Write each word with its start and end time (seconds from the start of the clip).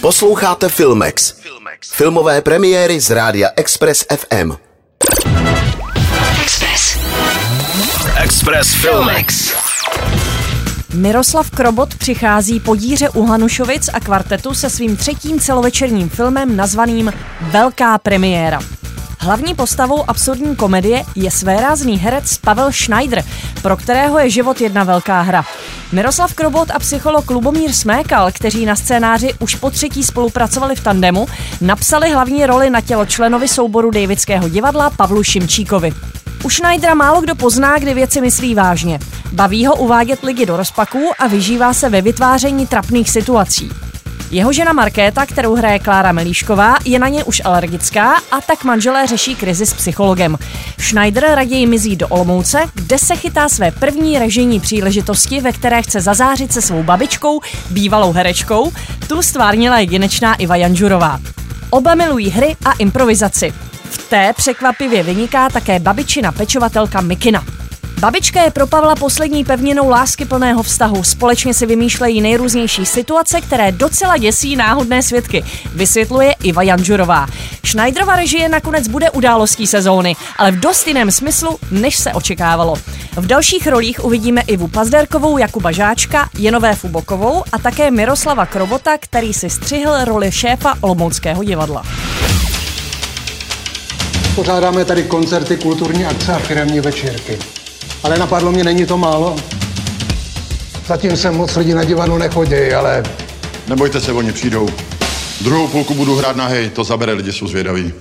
Posloucháte 0.00 0.68
Filmex. 0.68 1.34
Filmové 1.92 2.40
premiéry 2.40 3.00
z 3.00 3.10
rádia 3.10 3.48
Express 3.56 4.04
FM. 4.16 4.52
Express. 6.42 6.98
Express 8.16 8.74
Filmex. 8.74 9.54
Miroslav 10.94 11.50
Krobot 11.50 11.94
přichází 11.94 12.60
po 12.60 12.76
díře 12.76 13.08
u 13.08 13.26
Hanušovic 13.26 13.88
a 13.92 14.00
kvartetu 14.00 14.54
se 14.54 14.70
svým 14.70 14.96
třetím 14.96 15.40
celovečerním 15.40 16.08
filmem 16.08 16.56
nazvaným 16.56 17.12
Velká 17.40 17.98
premiéra. 17.98 18.60
Hlavní 19.18 19.54
postavou 19.54 20.10
absurdní 20.10 20.56
komedie 20.56 21.04
je 21.16 21.30
svérázný 21.30 21.98
herec 21.98 22.38
Pavel 22.38 22.72
Schneider, 22.72 23.24
pro 23.62 23.76
kterého 23.76 24.18
je 24.18 24.30
život 24.30 24.60
jedna 24.60 24.84
velká 24.84 25.20
hra. 25.20 25.44
Miroslav 25.92 26.34
Krobot 26.34 26.70
a 26.70 26.78
psycholog 26.78 27.30
Lubomír 27.30 27.72
Smékal, 27.72 28.32
kteří 28.32 28.66
na 28.66 28.76
scénáři 28.76 29.34
už 29.38 29.54
po 29.54 29.70
třetí 29.70 30.02
spolupracovali 30.02 30.76
v 30.76 30.84
tandemu, 30.84 31.26
napsali 31.60 32.10
hlavní 32.10 32.46
roli 32.46 32.70
na 32.70 32.80
tělo 32.80 33.06
členovi 33.06 33.48
souboru 33.48 33.90
Davidského 33.90 34.48
divadla 34.48 34.90
Pavlu 34.90 35.22
Šimčíkovi. 35.22 35.92
U 36.44 36.50
Schneidera 36.50 36.94
málo 36.94 37.20
kdo 37.20 37.34
pozná, 37.34 37.78
kdy 37.78 37.94
věci 37.94 38.20
myslí 38.20 38.54
vážně. 38.54 38.98
Baví 39.32 39.66
ho 39.66 39.76
uvádět 39.76 40.22
lidi 40.22 40.46
do 40.46 40.56
rozpaků 40.56 41.10
a 41.18 41.26
vyžívá 41.26 41.74
se 41.74 41.88
ve 41.88 42.02
vytváření 42.02 42.66
trapných 42.66 43.10
situací. 43.10 43.70
Jeho 44.32 44.52
žena 44.52 44.72
Markéta, 44.72 45.26
kterou 45.26 45.54
hraje 45.54 45.78
Klára 45.78 46.12
Melíšková, 46.12 46.76
je 46.84 46.98
na 46.98 47.08
ně 47.08 47.24
už 47.24 47.42
alergická 47.44 48.16
a 48.30 48.40
tak 48.40 48.64
manželé 48.64 49.06
řeší 49.06 49.34
krizi 49.34 49.66
s 49.66 49.72
psychologem. 49.72 50.38
Schneider 50.80 51.24
raději 51.34 51.66
mizí 51.66 51.96
do 51.96 52.08
Olomouce, 52.08 52.62
kde 52.74 52.98
se 52.98 53.16
chytá 53.16 53.48
své 53.48 53.70
první 53.70 54.18
režijní 54.18 54.60
příležitosti, 54.60 55.40
ve 55.40 55.52
které 55.52 55.82
chce 55.82 56.00
zazářit 56.00 56.52
se 56.52 56.62
svou 56.62 56.82
babičkou, 56.82 57.40
bývalou 57.70 58.12
herečkou, 58.12 58.72
tu 59.08 59.22
stvárnila 59.22 59.78
jedinečná 59.78 60.34
Iva 60.34 60.56
Janžurová. 60.56 61.20
Oba 61.70 61.94
milují 61.94 62.30
hry 62.30 62.56
a 62.64 62.72
improvizaci. 62.72 63.52
V 63.84 64.10
té 64.10 64.32
překvapivě 64.36 65.02
vyniká 65.02 65.48
také 65.48 65.78
babičina 65.78 66.32
pečovatelka 66.32 67.00
Mikina. 67.00 67.59
Babička 68.00 68.42
je 68.42 68.50
pro 68.50 68.66
Pavla 68.66 68.94
poslední 68.94 69.44
pevninou 69.44 69.88
lásky 69.88 70.24
plného 70.24 70.62
vztahu. 70.62 71.04
Společně 71.04 71.54
si 71.54 71.66
vymýšlejí 71.66 72.20
nejrůznější 72.20 72.86
situace, 72.86 73.40
které 73.40 73.72
docela 73.72 74.16
děsí 74.16 74.56
náhodné 74.56 75.02
svědky, 75.02 75.44
vysvětluje 75.74 76.34
Iva 76.42 76.62
Janžurová. 76.62 77.26
Schneiderova 77.66 78.16
režie 78.16 78.48
nakonec 78.48 78.88
bude 78.88 79.10
událostí 79.10 79.66
sezóny, 79.66 80.16
ale 80.36 80.52
v 80.52 80.60
dost 80.60 80.86
jiném 80.86 81.10
smyslu, 81.10 81.58
než 81.70 81.96
se 81.96 82.12
očekávalo. 82.12 82.76
V 83.16 83.26
dalších 83.26 83.66
rolích 83.66 84.04
uvidíme 84.04 84.40
Ivu 84.40 84.68
Pazderkovou, 84.68 85.38
Jakuba 85.38 85.72
Žáčka, 85.72 86.28
Jenové 86.38 86.74
Fubokovou 86.74 87.44
a 87.52 87.58
také 87.58 87.90
Miroslava 87.90 88.46
Krobota, 88.46 88.98
který 88.98 89.34
si 89.34 89.50
střihl 89.50 90.04
roli 90.04 90.32
šéfa 90.32 90.74
Olomouckého 90.80 91.44
divadla. 91.44 91.82
Pořádáme 94.34 94.84
tady 94.84 95.02
koncerty, 95.02 95.56
kulturní 95.56 96.06
akce 96.06 96.34
a 96.34 96.38
firemní 96.38 96.80
večírky. 96.80 97.59
Ale 98.02 98.18
napadlo 98.18 98.52
mě, 98.52 98.64
není 98.64 98.86
to 98.86 98.98
málo. 98.98 99.36
Zatím 100.86 101.16
sem 101.16 101.36
moc 101.36 101.56
lidí 101.56 101.74
na 101.74 101.84
divadlo 101.84 102.18
nechodí, 102.18 102.72
ale 102.72 103.02
Nebojte 103.70 104.00
se, 104.00 104.12
oni 104.12 104.32
přijdou. 104.32 104.68
Druhou 105.40 105.68
půlku 105.68 105.94
budu 105.94 106.16
hrát 106.16 106.36
na 106.36 106.46
hej, 106.46 106.70
to 106.70 106.84
zabere, 106.84 107.12
lidi 107.12 107.32
jsou 107.32 107.46
zvědaví. 107.46 107.92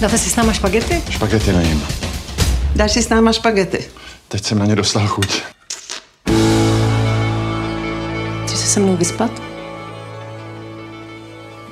Dáte 0.00 0.18
si 0.18 0.30
s 0.30 0.36
náma 0.36 0.52
špagety? 0.52 1.02
Špagety 1.10 1.52
nejím. 1.52 1.82
Dáš 2.76 2.92
si 2.92 3.02
s 3.02 3.08
náma 3.08 3.32
špagety. 3.32 3.84
Teď 4.28 4.44
jsem 4.44 4.58
na 4.58 4.66
ně 4.66 4.76
dostal 4.76 5.06
chuť. 5.06 5.42
Chceš 8.44 8.58
se 8.58 8.66
se 8.66 8.80
mnou 8.80 8.96
vyspat? 8.96 9.42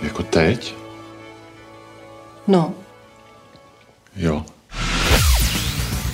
Jako 0.03 0.23
teď? 0.23 0.75
No. 2.47 2.75
Jo. 4.17 4.45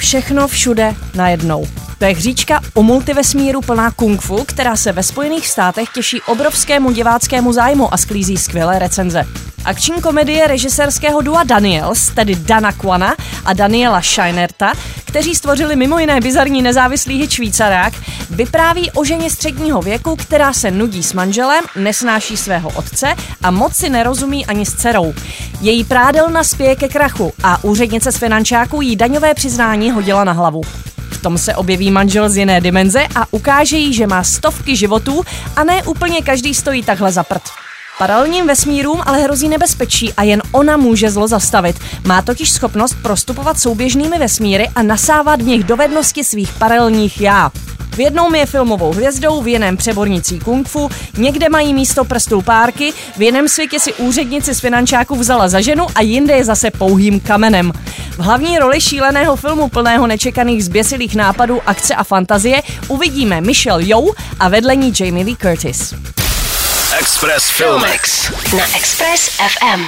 Všechno 0.06 0.48
všude 0.48 0.94
najednou. 1.14 1.66
To 1.98 2.04
je 2.04 2.14
hříčka 2.14 2.60
o 2.74 2.82
multivesmíru 2.82 3.60
plná 3.60 3.90
kung 3.90 4.20
fu, 4.20 4.44
která 4.44 4.76
se 4.76 4.92
ve 4.92 5.02
Spojených 5.02 5.48
státech 5.48 5.88
těší 5.94 6.20
obrovskému 6.22 6.92
diváckému 6.92 7.52
zájmu 7.52 7.94
a 7.94 7.96
sklízí 7.96 8.36
skvělé 8.36 8.78
recenze. 8.78 9.24
Akční 9.64 10.02
komedie 10.02 10.46
režisérského 10.46 11.20
dua 11.20 11.44
Daniels, 11.44 12.08
tedy 12.14 12.34
Dana 12.34 12.72
Kwana 12.72 13.16
a 13.44 13.52
Daniela 13.52 14.02
Scheinerta, 14.02 14.72
kteří 15.16 15.34
stvořili 15.34 15.76
mimo 15.76 15.98
jiné 15.98 16.20
bizarní 16.20 16.62
nezávislý 16.62 17.18
hit 17.18 17.30
Švýcarák, 17.30 17.92
vypráví 18.30 18.90
o 18.90 19.04
ženě 19.04 19.30
středního 19.30 19.82
věku, 19.82 20.16
která 20.16 20.52
se 20.52 20.70
nudí 20.70 21.02
s 21.02 21.12
manželem, 21.12 21.64
nesnáší 21.76 22.36
svého 22.36 22.70
otce 22.70 23.14
a 23.42 23.50
moc 23.50 23.76
si 23.76 23.90
nerozumí 23.90 24.46
ani 24.46 24.66
s 24.66 24.74
dcerou. 24.74 25.14
Její 25.60 25.84
prádelna 25.84 26.44
spěje 26.44 26.76
ke 26.76 26.88
krachu 26.88 27.32
a 27.42 27.64
úřednice 27.64 28.12
z 28.12 28.16
finančáků 28.16 28.82
jí 28.82 28.96
daňové 28.96 29.34
přiznání 29.34 29.90
hodila 29.90 30.24
na 30.24 30.32
hlavu. 30.32 30.60
V 31.10 31.22
tom 31.22 31.38
se 31.38 31.54
objeví 31.54 31.90
manžel 31.90 32.28
z 32.28 32.36
jiné 32.36 32.60
dimenze 32.60 33.06
a 33.14 33.26
ukáže 33.30 33.76
jí, 33.76 33.94
že 33.94 34.06
má 34.06 34.24
stovky 34.24 34.76
životů 34.76 35.24
a 35.56 35.64
ne 35.64 35.82
úplně 35.82 36.22
každý 36.22 36.54
stojí 36.54 36.82
takhle 36.82 37.12
za 37.12 37.22
prd. 37.22 37.65
Paralelním 37.98 38.46
vesmírům 38.46 39.02
ale 39.06 39.18
hrozí 39.18 39.48
nebezpečí 39.48 40.12
a 40.12 40.22
jen 40.22 40.42
ona 40.52 40.76
může 40.76 41.10
zlo 41.10 41.28
zastavit. 41.28 41.76
Má 42.04 42.22
totiž 42.22 42.52
schopnost 42.52 42.96
prostupovat 43.02 43.58
souběžnými 43.58 44.18
vesmíry 44.18 44.68
a 44.74 44.82
nasávat 44.82 45.42
v 45.42 45.46
nich 45.46 45.64
dovednosti 45.64 46.24
svých 46.24 46.52
paralelních 46.52 47.20
já. 47.20 47.50
V 47.90 48.00
jednom 48.00 48.34
je 48.34 48.46
filmovou 48.46 48.92
hvězdou, 48.92 49.42
v 49.42 49.48
jiném 49.48 49.76
přebornicí 49.76 50.38
kung 50.38 50.68
fu, 50.68 50.90
někde 51.18 51.48
mají 51.48 51.74
místo 51.74 52.04
prstů 52.04 52.42
párky, 52.42 52.92
v 53.16 53.22
jiném 53.22 53.48
světě 53.48 53.80
si 53.80 53.94
úřednici 53.94 54.54
z 54.54 54.60
finančáků 54.60 55.16
vzala 55.16 55.48
za 55.48 55.60
ženu 55.60 55.86
a 55.94 56.02
jinde 56.02 56.34
je 56.34 56.44
zase 56.44 56.70
pouhým 56.70 57.20
kamenem. 57.20 57.72
V 58.10 58.18
hlavní 58.18 58.58
roli 58.58 58.80
šíleného 58.80 59.36
filmu 59.36 59.68
plného 59.68 60.06
nečekaných 60.06 60.64
zběsilých 60.64 61.14
nápadů, 61.14 61.60
akce 61.66 61.94
a 61.94 62.04
fantazie 62.04 62.62
uvidíme 62.88 63.40
Michelle 63.40 63.82
Yeoh 63.82 64.16
a 64.40 64.48
vedle 64.48 64.76
ní 64.76 64.92
Jamie 65.00 65.24
Lee 65.24 65.36
Curtis. 65.36 65.94
Express 66.92 67.50
Filmex. 67.50 68.30
Na 68.56 68.76
Express 68.76 69.28
FM. 69.28 69.80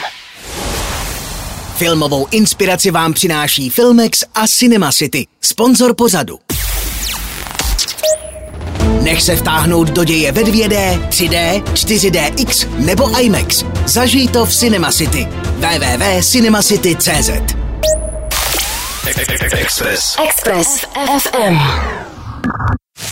Filmovou 1.77 2.27
inspiraci 2.31 2.91
vám 2.91 3.13
přináší 3.13 3.71
Filmex 3.71 4.25
a 4.35 4.47
Cinema 4.49 4.93
City, 4.93 5.27
sponzor 5.41 5.95
pořadu. 5.95 6.39
Nech 9.03 9.23
se 9.23 9.37
vtáhnout 9.37 9.89
do 9.89 10.05
děje 10.05 10.33
ve 10.33 10.43
2D, 10.43 11.09
3D, 11.09 11.63
4DX 11.63 12.69
nebo 12.79 13.21
IMAX. 13.21 13.65
Zažij 13.87 14.29
to 14.29 14.47
v 14.47 14.55
Cinema 14.55 14.93
City. 14.93 15.29
www.cinemacity.cz 15.57 17.31
Express. 19.53 20.17
Express 20.29 20.85
FM. 21.23 21.59